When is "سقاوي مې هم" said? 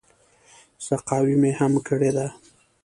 0.85-1.73